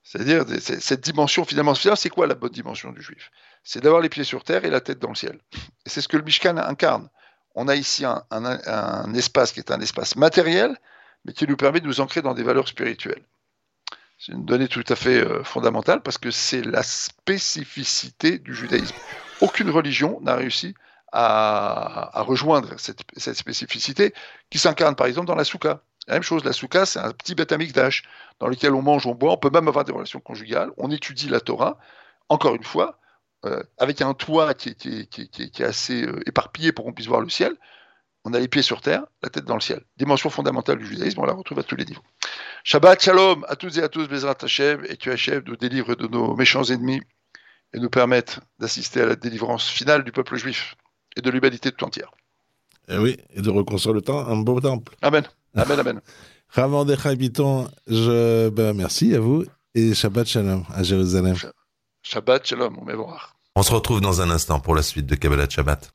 [0.03, 3.31] C'est-à-dire cette dimension finalement, c'est quoi la bonne dimension du juif?
[3.65, 5.41] C'est d'avoir les pieds sur terre et la tête dans le ciel.
[5.87, 7.09] C'est ce que le Mishkan incarne.
[7.55, 10.77] On a ici un, un espace qui est un espace matériel,
[11.25, 13.23] mais qui nous permet de nous ancrer dans des valeurs spirituelles.
[14.19, 18.97] C'est une donnée tout à fait euh, fondamentale parce que c'est la spécificité du judaïsme.
[19.41, 20.75] Aucune religion n'a réussi
[21.13, 23.03] à, rejoindre cette,
[23.35, 24.13] spécificité
[24.51, 25.81] qui s'incarne par exemple dans la souka.
[26.07, 28.03] La même chose, la souka, c'est un petit bête d'âge
[28.41, 31.29] dans lequel on mange, on boit, on peut même avoir des relations conjugales, on étudie
[31.29, 31.79] la Torah,
[32.29, 32.99] encore une fois,
[33.47, 37.55] euh, avec un toit qui, est assez euh, éparpillé pour qu'on puisse voir le ciel,
[38.29, 39.81] on a les pieds sur terre, la tête dans le ciel.
[39.97, 42.03] Dimension fondamentale du judaïsme, on la retrouve à tous les niveaux.
[42.63, 46.07] Shabbat shalom à toutes et à tous, Bezrat Hashem, et tu Hashem nous délivre de
[46.07, 47.01] nos méchants ennemis
[47.73, 50.75] et nous permettre d'assister à la délivrance finale du peuple juif
[51.17, 52.11] et de l'humanité tout entière.
[52.89, 54.95] Et eh oui, et de reconstruire le temps, un beau temple.
[55.03, 56.01] Amen, amen, amen.
[56.51, 61.37] Ravan Habiton, je ben, merci à vous et Shabbat shalom à Jérusalem.
[62.03, 63.37] Shabbat shalom, on voir.
[63.57, 65.91] On se retrouve dans un instant pour la suite de Kabbalah Shabbat.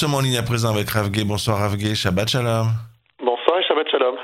[0.00, 1.24] Sommes en ligne à présent avec Ravgé.
[1.24, 2.72] Bonsoir Ravgé, Shabbat Shalom.
[3.18, 4.14] Bonsoir et Shabbat Shalom.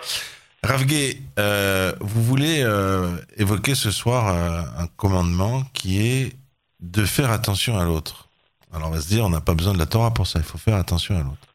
[0.62, 6.32] Ravgé, euh, vous voulez euh, évoquer ce soir euh, un commandement qui est
[6.80, 8.30] de faire attention à l'autre.
[8.72, 10.46] Alors on va se dire, on n'a pas besoin de la Torah pour ça, il
[10.46, 11.54] faut faire attention à l'autre.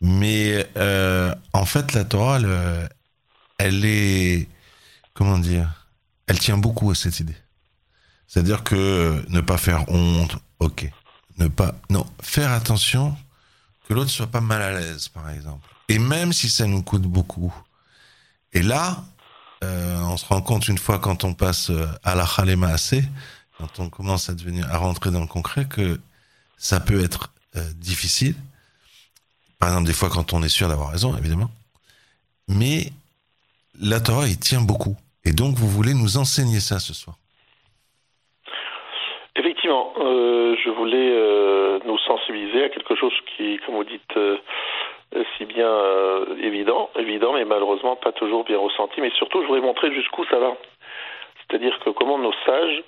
[0.00, 0.66] Mais
[1.52, 2.88] en fait, la Torah, elle,
[3.58, 4.48] elle est,
[5.12, 5.68] comment dire,
[6.26, 7.36] elle tient beaucoup à cette idée.
[8.28, 10.90] C'est-à-dire que ne pas faire honte, ok
[11.38, 13.14] ne pas, non, faire attention
[13.86, 15.68] que l'autre soit pas mal à l'aise, par exemple.
[15.88, 17.54] Et même si ça nous coûte beaucoup.
[18.52, 19.04] Et là,
[19.64, 23.02] euh, on se rend compte une fois quand on passe euh, à la Khalema assez,
[23.58, 26.00] quand on commence à devenir, à rentrer dans le concret, que
[26.56, 28.34] ça peut être euh, difficile.
[29.58, 31.50] Par exemple, des fois quand on est sûr d'avoir raison, évidemment.
[32.48, 32.92] Mais
[33.80, 34.96] la Torah, il tient beaucoup.
[35.24, 37.16] Et donc, vous voulez nous enseigner ça ce soir.
[39.98, 41.10] Euh, je voulais
[42.06, 44.38] sensibiliser à quelque chose qui, comme vous dites, euh,
[45.36, 45.70] si bien
[46.42, 49.00] évident, évident, mais malheureusement pas toujours bien ressenti.
[49.00, 50.56] Mais surtout, je voudrais montrer jusqu'où ça va.
[51.38, 52.82] C'est-à-dire que comment nos sages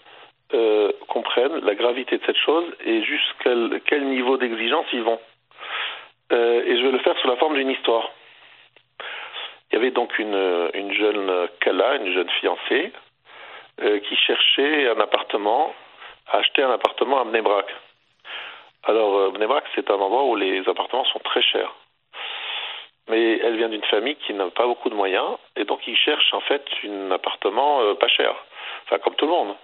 [1.08, 3.50] comprennent la gravité de cette chose et jusqu'à
[3.86, 5.20] quel niveau d'exigence ils vont.
[6.32, 8.10] et je vais le faire sous la forme d'une histoire.
[9.70, 12.92] Il y avait donc une, une jeune Kala, une jeune fiancée,
[13.78, 15.72] qui cherchait un appartement
[16.32, 17.66] acheter un appartement à Bnebrak.
[18.88, 21.74] Alors, euh, Bnebrak, c'est un endroit où les appartements sont très chers.
[23.10, 26.32] Mais elle vient d'une famille qui n'a pas beaucoup de moyens, et donc ils cherchent
[26.32, 28.34] en fait un appartement euh, pas cher.
[28.84, 29.54] Enfin, comme tout le monde.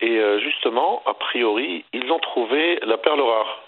[0.00, 3.62] Et euh, justement, a priori, ils ont trouvé la perle rare.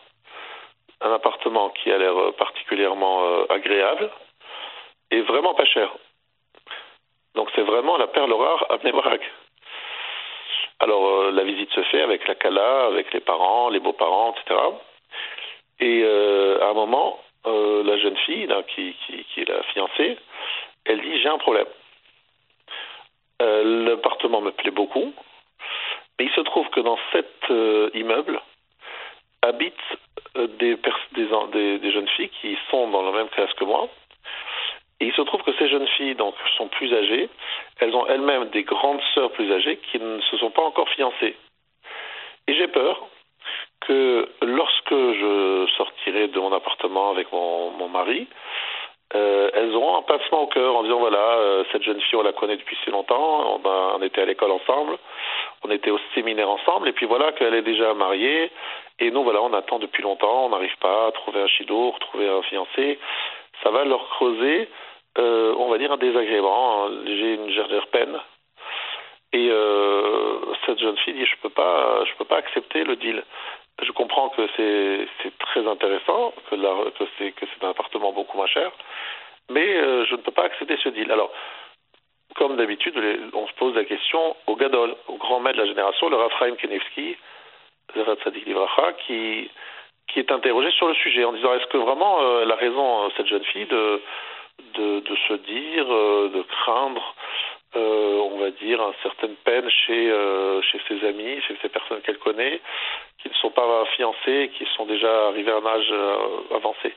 [1.00, 4.10] Un appartement qui a l'air particulièrement agréable
[5.10, 5.90] et vraiment pas cher.
[7.34, 9.20] Donc c'est vraiment la perle rare à Bnebrak.
[10.78, 14.60] Alors euh, la visite se fait avec la Kala, avec les parents, les beaux-parents, etc.
[15.80, 20.18] Et euh, à un moment, euh, la jeune fille, qui, est la fiancée,
[20.84, 21.66] elle dit j'ai un problème.
[23.38, 25.12] L'appartement me plaît beaucoup,
[26.18, 27.50] mais il se trouve que dans cet
[27.94, 28.40] immeuble
[29.42, 29.74] habitent
[30.58, 33.88] des, des, jeunes filles qui sont dans la même classe que moi.
[35.00, 37.28] Et il se trouve que ces jeunes filles donc, sont plus âgées.
[37.80, 41.36] Elles ont elles-mêmes des grandes sœurs plus âgées qui ne se sont pas encore fiancées.
[42.48, 43.06] Et j'ai peur
[43.80, 48.26] que lorsque je sortirai de mon appartement avec mon, mon mari,
[49.14, 52.22] euh, elles auront un pincement au cœur en disant voilà, euh, cette jeune fille, on
[52.22, 54.98] la connaît depuis si longtemps, on, était à l'école ensemble,
[55.62, 58.50] on était au séminaire ensemble, et puis voilà qu'elle est déjà mariée,
[58.98, 62.28] et nous, voilà, on attend depuis longtemps, on n'arrive pas à trouver un chido, retrouver
[62.28, 62.98] un fiancé.
[63.62, 64.68] Ça va leur creuser,
[65.18, 68.18] euh, on va dire, un désagrément, j'ai une légère peine.
[69.32, 69.50] Et
[70.64, 73.22] cette jeune fille dit je peux pas, je peux pas accepter le deal.
[73.82, 76.56] Je comprends que c'est très intéressant, que,
[77.30, 78.72] que c'est un appartement beaucoup moins cher,
[79.50, 81.10] mais euh, je ne peux pas accepter ce deal.
[81.12, 81.30] Alors,
[82.36, 82.94] comme d'habitude,
[83.34, 86.56] on se pose la question au Gadol, au grand maître de la génération, le Raphaël
[86.56, 87.16] Kenevski,
[89.06, 89.50] qui,
[90.08, 93.10] qui est interrogé sur le sujet en disant est-ce que vraiment euh, elle a raison,
[93.16, 94.00] cette jeune fille, de,
[94.74, 97.14] de, se dire, euh, de craindre,
[97.76, 102.00] euh, on va dire, une certaine peine chez, euh, chez ses amis, chez ces personnes
[102.02, 102.60] qu'elle connaît,
[103.28, 106.94] qui ne sont pas fiancées, qui sont déjà arrivées à un âge euh, avancé.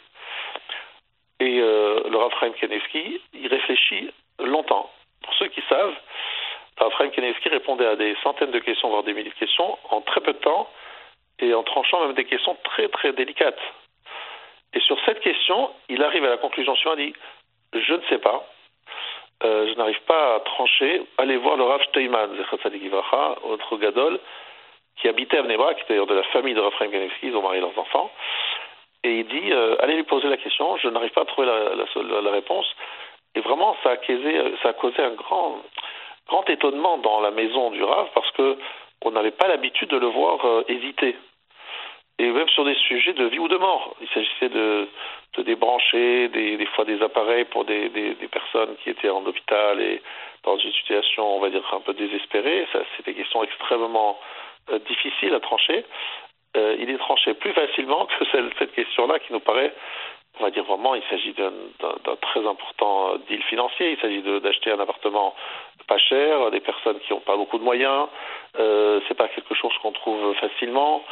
[1.39, 4.89] Et euh, le Rav Chaim Kenevski, il réfléchit longtemps.
[5.23, 5.95] Pour ceux qui savent,
[6.79, 10.01] le Rav Kenevski répondait à des centaines de questions, voire des milliers de questions, en
[10.01, 10.69] très peu de temps,
[11.39, 13.61] et en tranchant même des questions très très délicates.
[14.73, 17.19] Et sur cette question, il arrive à la conclusion suivante, il dit,
[17.73, 18.45] je ne sais pas,
[19.43, 22.31] euh, je n'arrive pas à trancher, allez voir le Rav Steinman,
[23.43, 24.19] autre Gadol,
[24.99, 27.41] qui habitait à Mnebra, qui était d'ailleurs de la famille de Raphaël Ganevski, ils ont
[27.41, 28.11] marié leurs enfants,
[29.03, 32.21] et il dit, euh, allez lui poser la question, je n'arrive pas à trouver la,
[32.21, 32.67] la, réponse,
[33.35, 35.61] et vraiment, ça a causé, un grand,
[36.27, 38.57] grand étonnement dans la maison du Rav, parce que
[39.01, 41.15] on n'avait pas l'habitude de le voir euh, hésiter
[42.19, 43.95] et même sur des sujets de vie ou de mort.
[44.01, 44.87] Il s'agissait de,
[45.37, 50.01] débrancher des, fois des appareils pour des, des, personnes qui étaient en hôpital et
[50.43, 52.67] dans une situation, on va dire, un peu désespérée.
[52.73, 54.19] C'est des questions extrêmement
[54.71, 55.85] euh, difficiles à trancher.
[56.57, 58.25] Euh, il est tranché plus facilement que
[58.59, 59.73] cette question-là qui nous paraît,
[60.39, 61.51] on va dire vraiment, il s'agit d'un
[62.21, 63.91] très important deal financier.
[63.91, 65.35] Il s'agit d'acheter un appartement
[65.87, 68.07] pas cher, des personnes qui n'ont pas beaucoup de moyens.
[68.57, 71.03] Euh, c'est pas quelque chose qu'on trouve facilement.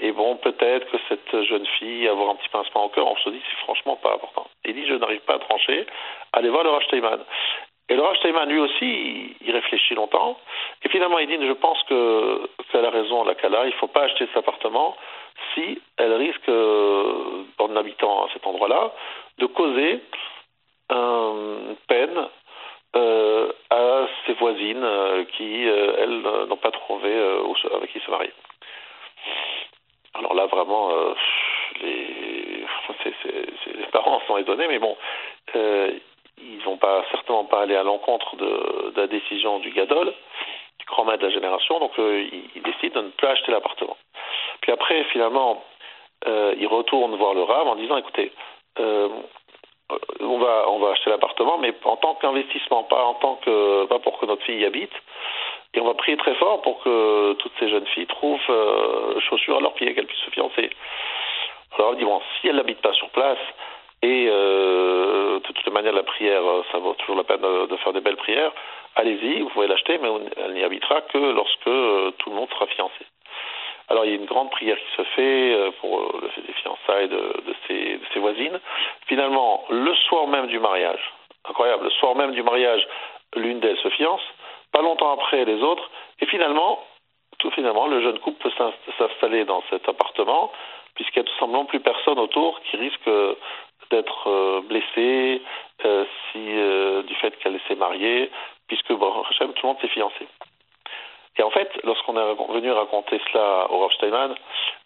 [0.00, 3.30] Et bon, peut-être que cette jeune fille, avoir un petit pincement au cœur, on se
[3.30, 4.46] dit c'est franchement pas important.
[4.64, 5.86] Il dit je n'arrive pas à trancher,
[6.32, 7.20] allez voir le Steinman.
[7.90, 8.16] Et le Rav
[8.48, 10.38] lui aussi, il réfléchit longtemps.
[10.84, 13.86] Et finalement, il dit je pense que qu'elle a raison, la Kala, il ne faut
[13.86, 14.96] pas acheter cet appartement
[15.54, 16.48] si elle risque,
[17.58, 18.92] en habitant à cet endroit-là,
[19.38, 20.00] de causer
[20.90, 22.28] une peine
[22.96, 27.12] euh, à ses voisines euh, qui, euh, elles, n'ont pas trouvé
[27.74, 28.32] avec qui se marier.
[30.14, 31.14] Alors là, vraiment, euh,
[31.82, 32.64] les...
[33.78, 34.96] Les parents sont étonnés, mais bon,
[35.54, 35.92] euh,
[36.42, 40.12] ils vont pas certainement pas aller à l'encontre de, la décision du Gadol,
[40.78, 42.24] du grand maître de la génération, donc euh,
[42.54, 43.96] ils, décident de ne plus acheter l'appartement.
[44.60, 45.62] Puis après, finalement,
[46.26, 48.32] euh, ils retournent voir le Rav en disant, écoutez,
[48.80, 49.08] euh,
[50.20, 53.98] on va on va acheter l'appartement, mais en tant qu'investissement, pas en tant que pas
[54.00, 54.92] pour que notre fille y habite.
[55.74, 59.60] Et on va prier très fort pour que toutes ces jeunes filles trouvent chaussures à
[59.60, 60.70] leurs pieds, qu'elles puissent se fiancer.
[61.74, 63.38] Alors on dit, bon, si elle n'habite pas sur place,
[64.02, 68.00] et euh, de toute manière, la prière, ça vaut toujours la peine de, faire des
[68.00, 68.52] belles prières,
[68.94, 72.66] allez-y, vous pouvez l'acheter, mais elle n'y habitera que lorsque euh, tout le monde sera
[72.66, 73.06] fiancé.
[73.88, 77.08] Alors il y a une grande prière qui se fait euh, pour euh, les fiançailles
[77.08, 78.60] de, de, ses, de ses voisines.
[79.06, 81.00] Finalement, le soir même du mariage,
[81.48, 82.86] incroyable, le soir même du mariage,
[83.34, 84.20] l'une d'elles se fiance,
[84.72, 86.84] pas longtemps après les autres, et finalement,
[87.38, 88.66] tout finalement, le jeune couple peut
[88.98, 90.52] s'installer dans cet appartement,
[90.94, 93.08] puisqu'il n'y a tout simplement plus personne autour qui risque
[93.90, 95.42] d'être euh, blessé
[95.84, 98.30] euh, si euh, du fait qu'elle s'est mariée,
[98.66, 100.26] puisque bon, tout le monde s'est fiancé.
[101.36, 104.34] Et en fait, lorsqu'on est venu raconter cela au Rav Steinman,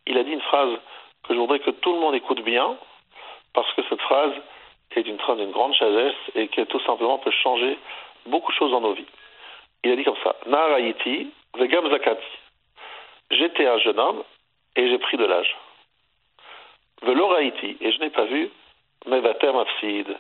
[0.07, 0.79] il a dit une phrase
[1.25, 2.77] que je voudrais que tout le monde écoute bien,
[3.55, 4.33] parce que cette phrase
[4.95, 7.79] est d'une phrase d'une grande sagesse et qui tout simplement peut changer
[8.27, 9.07] beaucoup de choses dans nos vies.
[9.85, 12.23] Il a dit comme ça Naraïti, vegam zakati.
[13.31, 14.23] J'étais un jeune homme
[14.77, 15.57] et j'ai pris de l'âge.
[17.03, 18.51] Veloraïti, et je n'ai pas vu
[19.07, 20.17] Mevater Mafsid,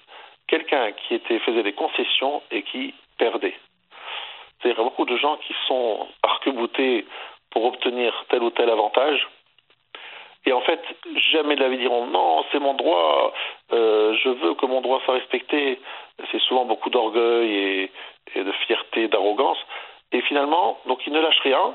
[0.48, 3.54] quelqu'un qui faisait des concessions et qui perdait.
[4.60, 7.06] C'est-à-dire beaucoup de gens qui sont arc-boutés
[7.50, 9.26] pour obtenir tel ou tel avantage.
[10.44, 10.80] Et en fait,
[11.32, 13.32] jamais de la vie diront non, c'est mon droit,
[13.72, 15.80] euh, je veux que mon droit soit respecté.
[16.30, 17.90] C'est souvent beaucoup d'orgueil et,
[18.34, 19.58] et de fierté, d'arrogance.
[20.10, 21.74] Et finalement, donc ils ne lâchent rien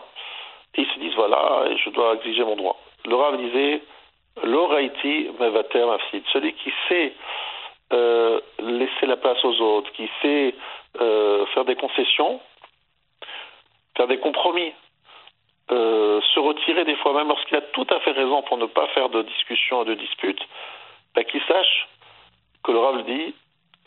[0.76, 2.78] et ils se disent voilà, je dois exiger mon droit.
[3.06, 3.82] Le Rav disait
[4.44, 7.14] l'oraiti mevater mafsid, celui qui sait
[7.94, 10.54] euh, laisser la place aux autres, qui sait
[11.00, 12.42] euh, faire des concessions,
[13.96, 14.74] faire des compromis,
[15.72, 18.88] euh, se retirer des fois même lorsqu'il a tout à fait raison pour ne pas
[18.90, 20.40] faire de discussion et de dispute,
[21.16, 21.88] bah, qu'il sache
[22.64, 23.34] que le Rav dit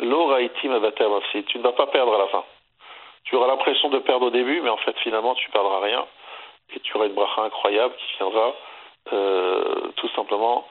[0.01, 2.45] l'oraiti mevater mafsid, tu ne vas pas perdre à la fin.
[3.25, 6.07] Tu auras l'impression de perdre au début, mais en fait finalement tu perdras rien
[6.75, 8.55] et tu auras une bracha incroyable qui viendra
[9.13, 10.67] euh, tout simplement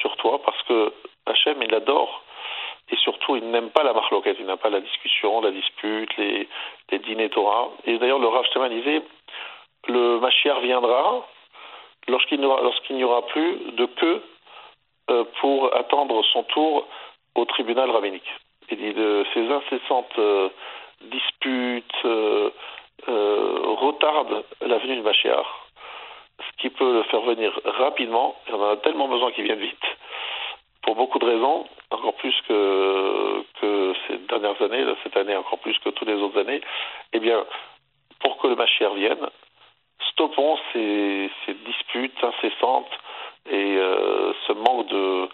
[0.00, 0.92] sur toi parce que
[1.26, 2.22] Hachem il adore
[2.90, 6.48] et surtout il n'aime pas la marloquette, il n'aime pas la discussion, la dispute, les,
[6.90, 7.70] les dîners Torah.
[7.84, 9.02] Et d'ailleurs le Rav Shteman disait
[9.88, 11.26] le Mashiach viendra
[12.08, 14.22] lorsqu'il n'y aura, plus de queue
[15.10, 16.86] euh, pour attendre son tour
[17.34, 18.30] au tribunal rabbinique.
[18.70, 20.48] Il dit de ces incessantes euh,
[21.02, 22.50] disputes euh,
[23.08, 25.46] euh, retardent la venue du Mashiach,
[26.50, 28.34] ce qui peut le faire venir rapidement.
[28.48, 29.84] Il en a tellement besoin qu'il vienne vite,
[30.82, 33.44] pour beaucoup de raisons, encore plus que,
[34.08, 36.60] ces dernières années, cette année encore plus que toutes les autres années.
[37.12, 37.44] Eh bien,
[38.20, 39.28] pour que le Mashiach vienne,
[40.10, 41.30] stoppons ces,
[41.64, 42.90] disputes incessantes
[43.50, 45.28] et euh, ce manque de,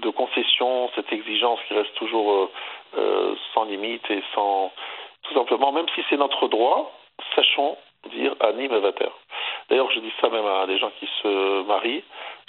[0.00, 2.50] de concessions, cette exigence qui reste toujours euh,
[2.98, 4.72] euh, sans limite et sans
[5.22, 6.92] tout simplement, même si c'est notre droit,
[7.34, 7.76] sachons
[8.10, 9.10] dire Ani Mevater.
[9.68, 12.04] D'ailleurs, je dis ça même à des gens qui se marient.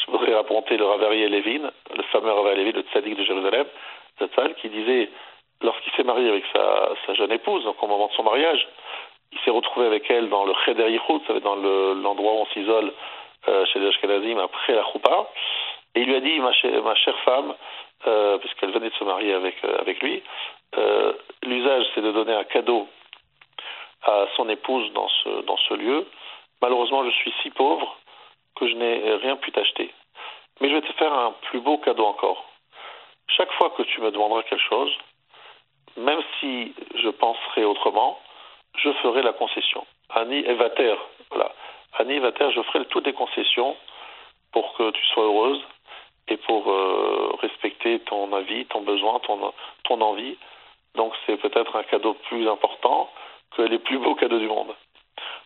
[0.06, 3.66] Je voudrais raconter le Ravarier Lévin, le fameux Ravarier Lévin, le tzaddik de Jérusalem,
[4.62, 5.10] qui disait,
[5.62, 8.68] lorsqu'il s'est marié avec sa, jeune épouse, donc au moment de son mariage,
[9.32, 12.94] il s'est retrouvé avec elle dans le Cheder Yichud, dans l'endroit le, où on s'isole
[13.48, 15.30] euh, chez les Ashkenazim après la Choupa,
[15.96, 17.56] et il lui a dit, ma, chère, femme,
[18.06, 20.24] euh, puisqu'elle venait de se marier avec, euh, lui,
[21.44, 22.88] l'usage c'est de donner un cadeau
[24.04, 25.08] à son épouse dans
[25.58, 26.06] ce lieu.
[26.62, 27.98] Malheureusement, je suis si pauvre
[28.56, 29.94] que je n'ai rien pu t'acheter.
[30.60, 32.44] Mais je vais te faire un plus beau cadeau encore.
[33.28, 34.92] Chaque fois que tu me demanderas quelque chose,
[35.98, 38.20] même si je penserai autrement,
[38.78, 39.86] je ferai la concession.
[40.10, 40.96] Annie Evater,
[41.30, 41.52] voilà.
[42.00, 43.76] Annie Evater, je ferai toutes les concessions
[44.52, 45.62] pour que tu sois heureuse
[46.28, 49.54] et pour euh, respecter ton avis, ton besoin, ton,
[49.84, 50.38] ton envie.
[50.96, 53.10] Donc c'est peut-être un cadeau plus important
[53.56, 54.76] que les plus beaux cadeaux du monde.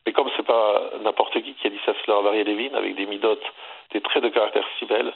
[0.06, 2.96] Mais comme c'est pas n'importe qui qui a dit ça, c'est leur varié Lévin, avec
[2.96, 3.46] des midotes,
[3.92, 5.14] des traits de caractère si belles,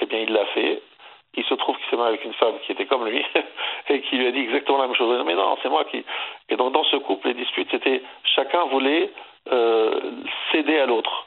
[0.00, 0.82] eh bien il l'a fait.
[1.34, 3.24] Il se trouve qu'il s'est marié avec une femme qui était comme lui
[3.88, 5.22] et qui lui a dit exactement la même chose.
[5.24, 6.04] Mais non, c'est moi qui.
[6.48, 8.02] Et donc dans ce couple, les disputes, c'était
[8.34, 9.10] chacun voulait
[9.50, 10.00] euh,
[10.50, 11.26] céder à l'autre.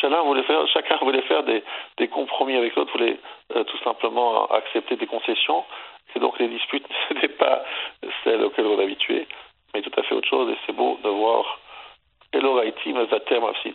[0.00, 1.62] Chacun voulait faire, chacun voulait faire des,
[2.08, 3.18] compromis avec l'autre, voulait
[3.54, 5.64] euh, tout simplement accepter des concessions.
[6.16, 7.64] Et donc les disputes n'étaient pas
[8.22, 9.26] celles auxquelles on est habitué,
[9.74, 10.50] mais tout à fait autre chose.
[10.50, 11.58] Et c'est beau de voir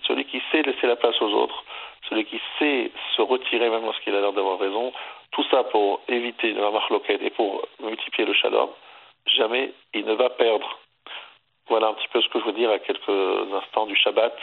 [0.10, 1.64] celui qui sait laisser la place aux autres,
[2.10, 4.91] celui qui sait se retirer même lorsqu'il a l'air d'avoir raison.
[5.32, 8.70] Tout ça pour éviter la marloquette et pour multiplier le shalom.
[9.28, 10.80] Jamais il ne va perdre.
[11.68, 14.36] Voilà un petit peu ce que je veux dire à quelques instants du Shabbat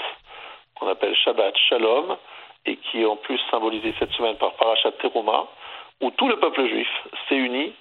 [0.78, 2.16] qu'on appelle Shabbat Shalom,
[2.66, 5.46] et qui est en plus symbolisé cette semaine par Parashat Teruma,
[6.02, 6.88] où tout le peuple juif
[7.28, 7.72] s'est uni,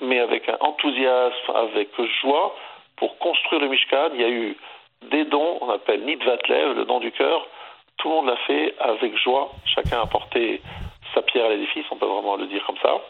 [0.00, 1.88] mais avec enthousiasme, avec
[2.20, 2.54] joie,
[2.96, 4.10] pour construire le Mishkan.
[4.14, 4.56] Il y a eu
[5.02, 7.46] des dons, on appelle Nidvatlev, le don du cœur.
[7.96, 9.50] Tout le monde l'a fait avec joie.
[9.64, 10.62] Chacun a apporté
[11.14, 13.00] sa pierre à l'édifice, on peut vraiment le dire comme ça.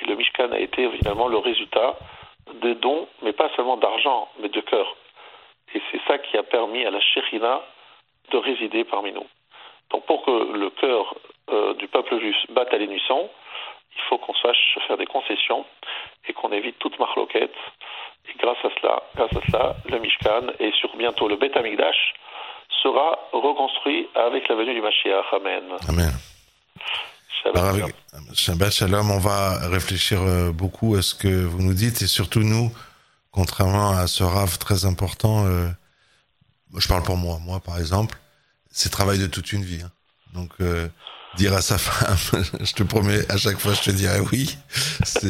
[0.00, 1.96] Et le Mishkan a été finalement le résultat
[2.62, 4.96] de dons, mais pas seulement d'argent, mais de cœur.
[5.74, 7.62] Et c'est ça qui a permis à la Shekhinah
[8.30, 9.26] de résider parmi nous.
[9.90, 11.14] Donc pour que le cœur
[11.50, 13.30] euh, du peuple juif batte à l'unisson,
[13.94, 15.64] il faut qu'on sache faire des concessions
[16.28, 17.54] et qu'on évite toute marloquette.
[18.38, 22.14] Grâce à cela, grâce à cela, le Mishkan et sur bientôt le Beth Amikdash
[22.82, 25.32] sera reconstruit avec la venue du Mashiach.
[25.32, 25.64] Amen.
[25.88, 26.12] Amen.
[27.42, 27.92] Shabbat,
[28.34, 32.40] Shabbat Shalom, on va réfléchir euh, beaucoup à ce que vous nous dites et surtout
[32.40, 32.72] nous,
[33.30, 35.68] contrairement à ce rave très important, euh,
[36.76, 38.18] je parle pour moi, moi par exemple,
[38.70, 39.82] c'est travail de toute une vie.
[39.82, 39.90] Hein.
[40.34, 40.88] Donc euh,
[41.36, 44.56] dire à sa femme, je te promets, à chaque fois je te dirai oui.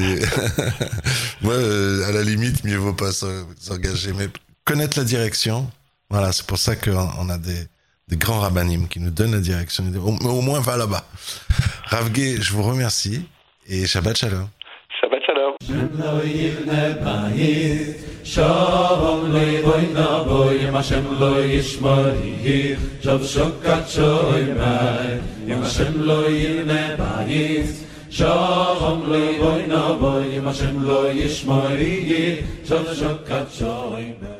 [1.42, 4.28] Moi euh, à la limite mieux vaut pas s'engager, mais
[4.64, 5.70] connaître la direction.
[6.08, 7.68] Voilà, c'est pour ça qu'on a des,
[8.12, 9.84] grands rabbinim qui nous donnent la direction.
[9.96, 11.04] Au, au moins va là-bas.
[11.86, 13.26] Ravgué, je vous remercie
[13.68, 14.48] et Shabbat Shalom.
[15.00, 15.54] Shabbat Shalom.
[18.26, 25.94] Shalom loy boy na boy ma shem loy yishmari shav shokat shoy mai yim shem
[26.04, 27.86] loy ne bayis.
[28.10, 34.35] Shalom li boy na boy, lo yishmari, Shalom shakat shalom.